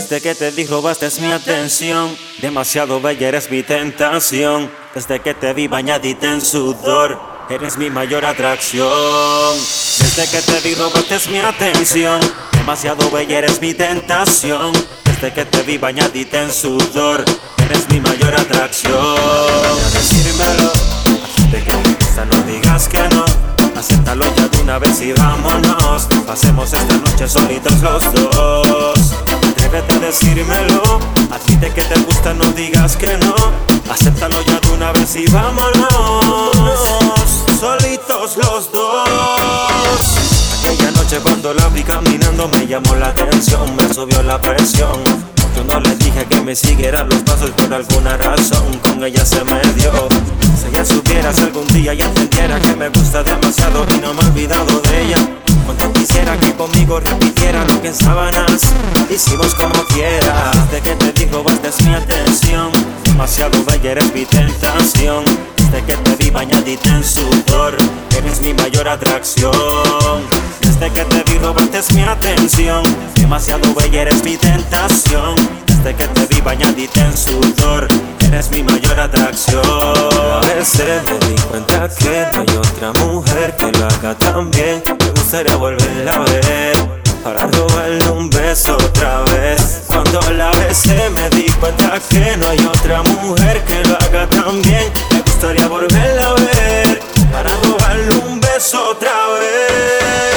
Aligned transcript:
Desde 0.00 0.22
que 0.22 0.34
te 0.34 0.50
di 0.50 0.64
robaste 0.64 1.10
mi 1.20 1.30
atención. 1.30 2.16
Demasiado 2.40 3.02
bella 3.02 3.28
eres 3.28 3.50
mi 3.50 3.62
tentación. 3.62 4.70
Desde 4.94 5.20
que 5.20 5.34
te 5.34 5.52
vi 5.52 5.68
bañadita 5.68 6.32
en 6.32 6.40
sudor. 6.40 7.20
Eres 7.50 7.76
mi 7.76 7.90
mayor 7.90 8.24
atracción. 8.24 8.88
Desde 9.98 10.26
que 10.30 10.40
te 10.40 10.60
vi 10.60 10.74
robaste 10.74 11.18
mi 11.30 11.38
atención. 11.38 12.18
Demasiado 12.52 13.10
bella 13.10 13.40
eres 13.40 13.60
mi 13.60 13.74
tentación. 13.74 14.72
Desde 15.04 15.34
que 15.34 15.44
te 15.44 15.62
vi 15.64 15.76
bañadita 15.76 16.44
en 16.44 16.50
sudor. 16.50 17.22
Eres 17.58 17.86
mi 17.90 18.00
mayor 18.00 18.34
atracción. 18.40 19.16
Decírmelo. 19.92 20.72
De 21.52 21.62
que 21.62 21.72
te 21.72 22.24
no 22.24 22.42
digas 22.50 22.88
que 22.88 23.06
no. 23.10 23.26
Acéptalo 23.78 24.24
ya 24.34 24.48
de 24.48 24.62
una 24.62 24.78
vez 24.78 24.98
y 25.02 25.12
vámonos. 25.12 26.08
Pasemos 26.26 26.72
esta 26.72 26.96
noche 26.96 27.28
solitos 27.28 27.80
los 27.80 28.14
dos. 28.14 29.39
Atrévete 29.70 29.94
a 29.94 29.98
decírmelo. 30.00 30.82
A 31.30 31.38
ti 31.38 31.54
de 31.54 31.72
que 31.72 31.82
te 31.82 32.00
gusta 32.00 32.34
no 32.34 32.44
digas 32.50 32.96
que 32.96 33.16
no. 33.18 33.34
Acéptalo 33.88 34.42
ya 34.42 34.58
de 34.58 34.68
una 34.72 34.90
vez 34.90 35.14
y 35.14 35.30
vámonos. 35.30 35.86
Solitos 37.60 38.36
los 38.36 38.72
dos. 38.72 39.08
Aquella 40.58 40.90
noche 40.90 41.20
cuando 41.22 41.54
la 41.54 41.68
vi 41.68 41.84
caminando 41.84 42.48
me 42.48 42.66
llamó 42.66 42.96
la 42.96 43.10
atención, 43.10 43.76
me 43.76 43.94
subió 43.94 44.20
la 44.24 44.40
presión. 44.40 45.04
Yo 45.56 45.64
no 45.64 45.80
le 45.80 45.94
dije 45.96 46.24
que 46.26 46.40
me 46.40 46.54
siguiera 46.54 47.04
los 47.04 47.18
pasos 47.22 47.50
por 47.50 47.72
alguna 47.72 48.16
razón, 48.16 48.78
con 48.82 49.02
ella 49.04 49.24
se 49.24 49.44
me 49.44 49.60
dio. 49.74 50.08
Si 50.60 50.68
ella 50.68 50.84
supiera 50.84 51.32
si 51.32 51.42
algún 51.42 51.66
día 51.68 51.94
ya 51.94 52.06
entendiera 52.06 52.58
que 52.60 52.74
me 52.76 52.88
gusta 52.88 53.22
demasiado 53.22 53.86
y 53.94 54.00
no 54.00 54.14
me 54.14 54.22
he 54.22 54.26
olvidado 54.26 54.80
de 54.80 55.02
ella. 55.02 55.16
Cuando 55.64 55.92
quisiera 55.92 56.36
que 56.38 56.54
conmigo 56.54 57.00
repitiera 57.00 57.64
lo 57.64 57.80
que 57.80 57.88
en 57.88 57.94
sábanas 57.94 58.72
hicimos 59.08 59.54
como 59.54 59.84
quiera. 59.86 60.50
Desde 60.70 60.82
que 60.82 60.96
te 60.96 61.12
digo 61.12 61.44
es 61.62 61.82
mi 61.82 61.94
atención, 61.94 62.70
demasiado 63.04 63.64
bella 63.64 63.92
eres 63.92 64.14
mi 64.14 64.24
tentación. 64.24 65.24
Desde 65.56 65.84
que 65.84 65.96
te 65.96 66.16
vi 66.16 66.30
bañadita 66.30 66.90
en 66.90 67.04
sudor, 67.04 67.76
eres 68.16 68.40
mi 68.40 68.54
mayor 68.54 68.88
atracción. 68.88 70.39
Desde 70.80 70.94
que 70.94 71.04
te 71.04 71.30
vi 71.30 71.38
robaste 71.38 71.78
mi 71.92 72.02
atención, 72.04 72.82
demasiado 73.14 73.74
bella 73.74 74.00
eres 74.00 74.24
mi 74.24 74.38
tentación. 74.38 75.34
Desde 75.66 75.94
que 75.94 76.08
te 76.08 76.26
vi 76.34 76.40
bañadita 76.40 77.04
en 77.04 77.14
sudor, 77.14 77.86
eres 78.26 78.50
mi 78.50 78.62
mayor 78.62 78.98
atracción. 78.98 79.62
A 79.62 80.40
veces 80.46 81.02
me 81.04 81.18
di 81.28 81.34
cuenta 81.42 81.86
que 81.86 82.26
no 82.32 82.40
hay 82.40 82.56
otra 82.56 82.92
mujer 83.04 83.54
que 83.58 83.72
lo 83.72 83.86
haga 83.88 84.14
tan 84.14 84.50
bien. 84.50 84.82
Me 84.86 85.10
gustaría 85.10 85.54
volverla 85.56 86.12
a 86.12 86.18
ver. 86.20 87.00
Para 87.22 87.46
robarle 87.46 88.10
un 88.12 88.30
beso 88.30 88.76
otra 88.76 89.20
vez 89.24 89.82
Cuando 89.88 90.22
la 90.30 90.50
besé 90.52 91.10
me 91.10 91.28
di 91.28 91.50
cuenta 91.60 92.00
que 92.08 92.34
no 92.38 92.48
hay 92.48 92.58
otra 92.64 93.02
mujer 93.02 93.62
que 93.66 93.84
lo 93.86 93.94
haga 93.96 94.26
tan 94.26 94.62
bien 94.62 94.90
Me 95.10 95.20
gustaría 95.20 95.68
volverla 95.68 96.28
a 96.28 96.34
ver 96.36 97.02
Para 97.30 97.50
robarle 97.50 98.16
un 98.26 98.40
beso 98.40 98.92
otra 98.92 99.12
vez 99.38 100.29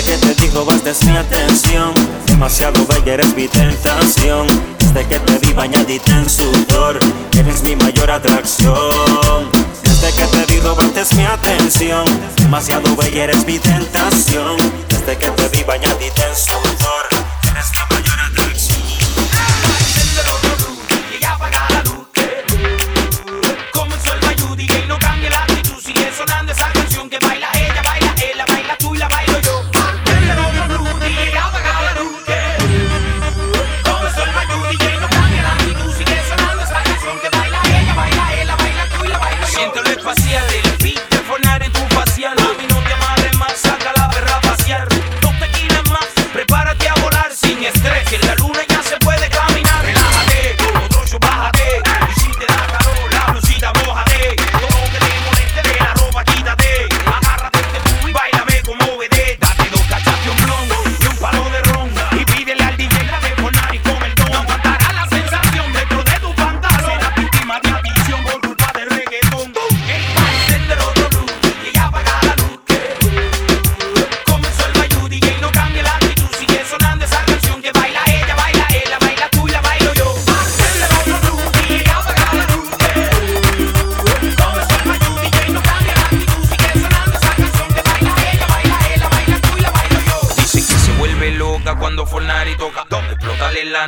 Desde 0.00 0.18
que 0.18 0.34
te 0.34 0.46
digo 0.46 0.64
bastes 0.64 1.04
mi 1.04 1.14
atención 1.14 1.92
Demasiado 2.24 2.86
bella 2.86 3.14
eres 3.14 3.34
mi 3.36 3.46
tentación. 3.48 4.46
Desde 4.78 5.06
que 5.06 5.18
te 5.18 5.38
vi 5.46 5.52
bañadita 5.52 6.16
en 6.16 6.30
sudor 6.30 6.98
Eres 7.38 7.62
mi 7.62 7.76
mayor 7.76 8.10
atracción. 8.10 9.50
Desde 9.82 10.12
que 10.12 10.24
te 10.24 10.46
vi 10.46 10.60
robaste 10.60 11.04
mi 11.16 11.24
atención. 11.24 12.04
Demasiado 12.36 12.96
bella 12.96 13.24
eres 13.24 13.44
mi 13.44 13.58
tentación. 13.58 14.56
Desde 14.88 15.18
que 15.18 15.28
te 15.28 15.48
vi 15.48 15.64
bañadita 15.64 16.26
en 16.26 16.34
sudor 16.34 17.29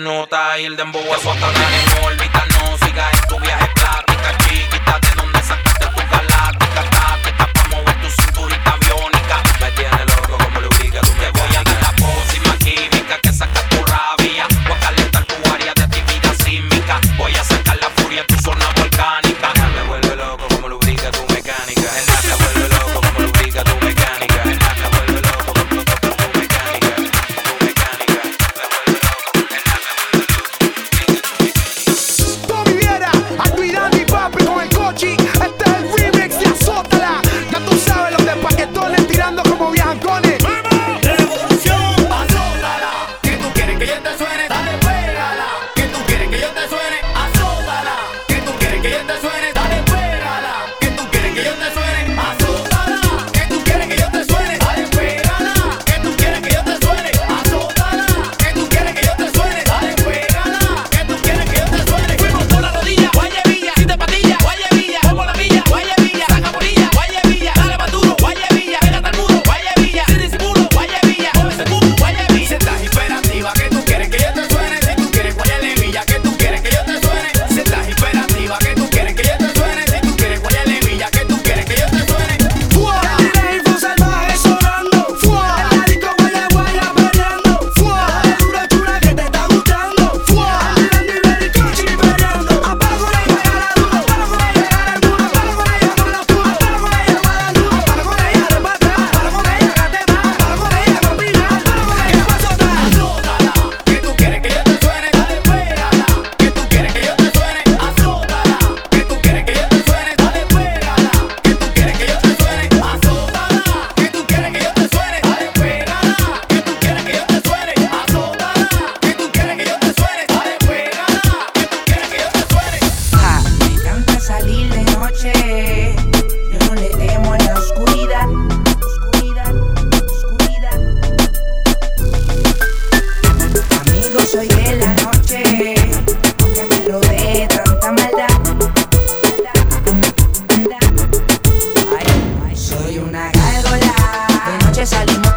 Nota 0.02 0.58
y 0.58 0.64
el 0.64 0.76
dembow 0.76 1.02
su 1.20 1.28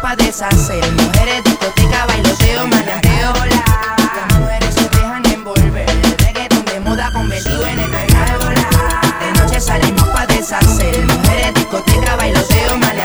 Mujeres, 0.02 1.42
discoteca, 1.44 2.06
bailoteo, 2.06 2.66
manateo, 2.66 3.32
la. 3.46 3.64
Las 4.14 4.38
mujeres 4.38 4.74
se 4.74 4.88
dejan 4.88 5.24
envolver. 5.26 5.88
El 5.88 6.18
reggaeton 6.18 6.64
de 6.66 6.80
moda 6.80 7.10
convertido 7.12 7.66
en 7.66 7.80
el 7.80 7.90
De 7.90 9.40
noche 9.40 9.60
salimos 9.60 10.08
pa' 10.08 10.26
deshacer. 10.26 11.04
Mujeres, 11.06 11.54
discoteca, 11.54 12.16
bailoteo, 12.16 12.78
manateo. 12.78 12.95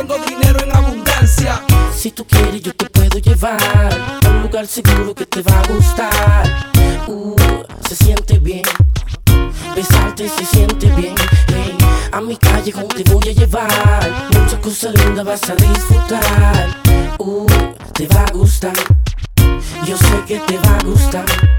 tengo 0.00 0.16
dinero 0.24 0.62
en 0.62 0.74
abundancia. 0.74 1.62
Si 1.94 2.10
tú 2.10 2.24
quieres, 2.24 2.62
yo 2.62 2.74
te 2.74 2.86
puedo 2.86 3.18
llevar 3.18 3.58
a 4.24 4.28
un 4.28 4.42
lugar 4.42 4.66
seguro 4.66 5.14
que 5.14 5.26
te 5.26 5.42
va 5.42 5.60
a 5.60 5.72
gustar. 5.72 6.72
Uh, 7.06 7.36
se 7.86 7.96
siente 7.96 8.38
bien. 8.38 8.62
Besarte 9.74 10.28
se 10.28 10.44
siente 10.46 10.86
bien. 10.92 11.14
Hey, 11.48 11.76
a 12.12 12.20
mi 12.20 12.36
calle 12.36 12.72
te 12.72 13.12
voy 13.12 13.28
a 13.28 13.32
llevar. 13.32 14.30
Muchas 14.32 14.60
cosas 14.60 14.94
lindas 14.94 15.26
vas 15.26 15.50
a 15.50 15.54
disfrutar. 15.54 16.82
Uh, 17.18 17.46
te 17.92 18.06
va 18.06 18.24
a 18.24 18.32
gustar. 18.32 18.72
Yo 19.86 19.96
sé 19.98 20.24
que 20.26 20.38
te 20.40 20.56
va 20.56 20.78
a 20.78 20.82
gustar. 20.82 21.49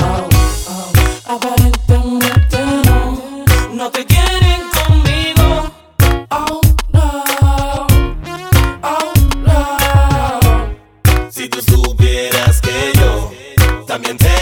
and 14.11 14.19
then 14.19 14.40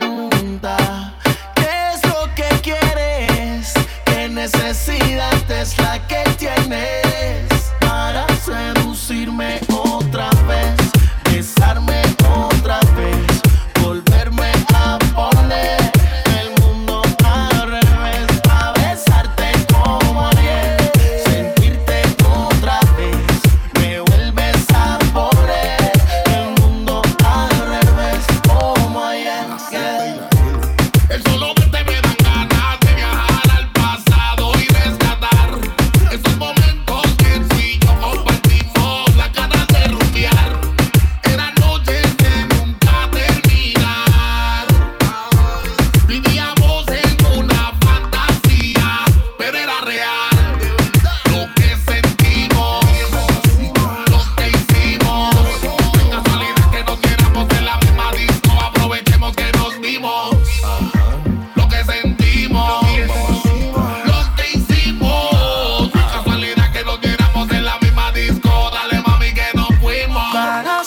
algún 0.00 0.35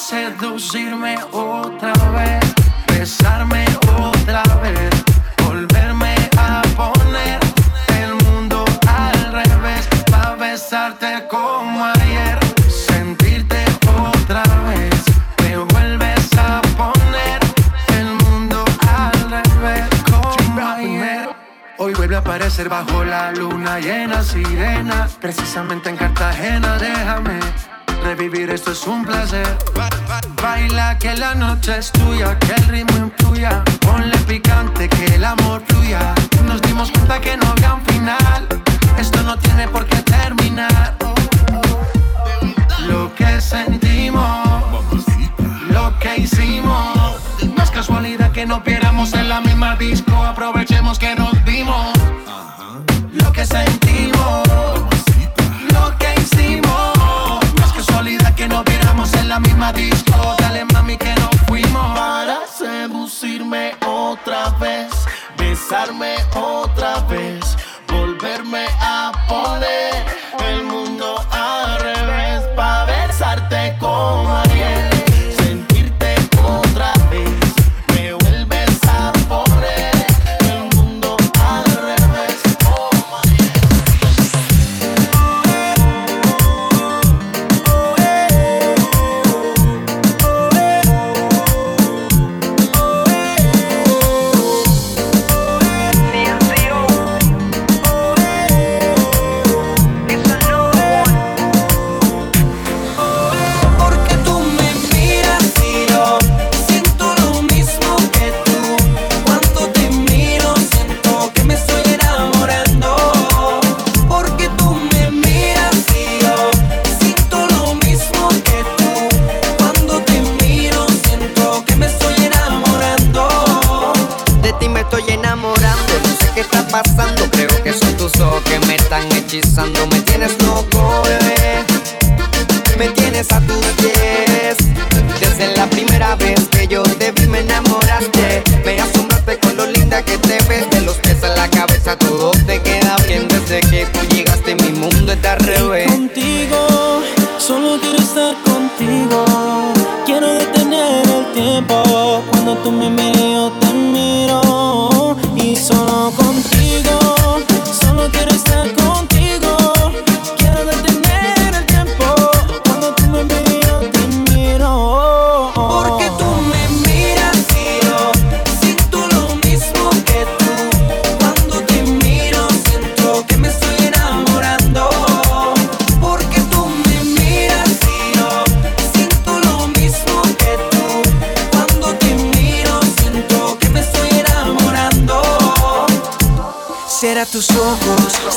seducirme 0.10 1.18
otra 1.32 1.94
vez, 2.10 2.44
besarme 2.88 3.64
otra 3.96 4.42
vez, 4.60 4.90
volverme 5.46 6.16
a 6.36 6.64
poner 6.76 7.40
el 8.02 8.16
mundo 8.26 8.66
al 8.88 9.32
revés, 9.32 9.88
pa' 10.10 10.34
besarte 10.34 11.28
como 11.30 11.86
ayer, 11.86 12.40
sentirte 12.68 13.64
otra 14.04 14.42
vez, 14.70 15.00
me 15.44 15.58
vuelves 15.58 16.28
a 16.40 16.60
poner 16.76 17.40
el 17.96 18.10
mundo 18.26 18.66
al 18.88 19.30
revés 19.30 19.88
como 20.10 20.68
ayer. 20.68 21.30
Hoy 21.78 21.94
vuelve 21.94 22.16
a 22.16 22.20
aparecer 22.20 22.68
bajo 22.68 23.04
la 23.04 23.32
luna 23.32 23.80
llena, 23.80 24.24
sirena, 24.24 25.08
precisamente 25.22 25.90
en 25.90 25.98
Cartagena, 25.98 26.80
déjame 26.80 27.40
Revivir 28.04 28.50
esto 28.50 28.72
es 28.72 28.88
un 28.88 29.06
placer. 29.06 29.48
Baila 30.42 30.98
que 30.98 31.16
la 31.16 31.36
noche 31.36 31.78
es 31.78 31.92
tuya, 31.92 32.38
que 32.40 32.54
el 32.54 32.64
ritmo 32.66 32.98
influya. 32.98 33.64
Ponle 33.82 34.18
picante 34.20 34.88
que 34.90 35.06
el 35.16 35.26
amor 35.26 35.62
fluya. 35.68 36.14
Nos 36.46 36.62
dimos 36.62 36.92
cuenta 36.92 37.20
que 37.20 37.38
no 37.38 37.46
había 37.48 37.74
un 37.74 37.86
final. 37.86 38.48
Esto 38.98 39.22
no 39.24 39.38
tiene 39.38 39.68
por 39.68 39.86
qué 39.86 39.98
terminar. 40.04 40.96
Lo 42.88 43.14
que 43.16 43.42
sentimos, 43.42 44.66
lo 45.70 45.98
que 46.00 46.22
hicimos. 46.22 47.18
No 47.56 47.64
es 47.64 47.72
casualidad 47.72 48.32
que 48.32 48.46
no 48.46 48.62
viéramos 48.62 49.14
en 49.14 49.30
la 49.30 49.42
misma 49.42 49.76
disco. 49.76 50.16
Aprovechemos 50.24 50.98
que 50.98 51.16
nos 51.16 51.44
vimos. 51.44 51.99
disco. 59.74 60.36
Dale 60.40 60.66
mami 60.74 60.98
que 60.98 61.14
nos 61.16 61.36
fuimos. 61.48 61.94
Para 61.96 62.48
seducirme 62.48 63.76
otra 63.86 64.50
vez, 64.60 64.92
besarme 65.38 66.16
otra 66.36 67.00
vez, 67.02 67.58
volverme 67.88 68.66
a 68.80 68.99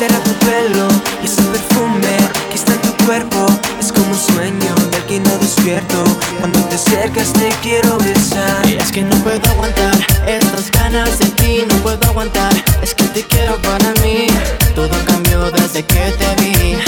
será 0.02 0.18
tu 0.24 0.32
pelo 0.46 0.88
y 1.22 1.26
ese 1.26 1.42
perfume 1.42 2.16
que 2.50 2.56
está 2.56 2.72
en 2.74 2.80
tu 2.80 2.92
cuerpo 3.04 3.46
es 3.78 3.92
como 3.92 4.08
un 4.08 4.18
sueño 4.18 4.74
del 4.90 5.04
que 5.04 5.20
no 5.20 5.30
despierto. 5.38 6.02
Cuando 6.40 6.58
te 6.64 6.74
acercas 6.74 7.32
te 7.32 7.48
quiero 7.62 7.98
besar. 7.98 8.66
Y 8.66 8.78
es 8.82 8.90
que 8.90 9.02
no 9.02 9.14
puedo 9.22 9.46
aguantar 9.50 9.94
estas 10.26 10.72
ganas 10.72 11.20
de 11.20 11.26
ti, 11.40 11.64
no 11.68 11.76
puedo 11.86 12.04
aguantar. 12.08 12.52
Es 12.82 12.96
que 12.96 13.04
te 13.16 13.22
quiero 13.22 13.54
para 13.62 13.90
mí. 14.02 14.26
Todo 14.74 14.96
cambió 15.06 15.52
desde 15.52 15.84
que 15.84 16.04
te 16.18 16.28
vi 16.40 16.78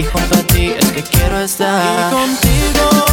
y 0.00 0.04
junto 0.04 0.34
a 0.36 0.42
ti 0.52 0.74
es 0.78 0.88
que 0.92 1.02
quiero 1.02 1.40
estar. 1.40 2.12
Y 2.12 2.14
contigo. 2.14 3.07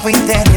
tempo 0.00 0.08
inteiro. 0.08 0.49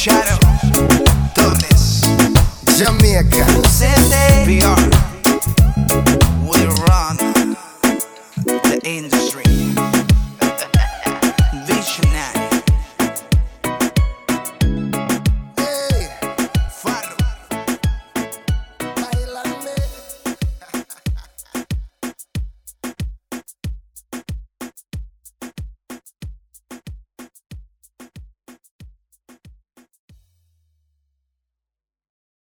shadow. 0.00 0.39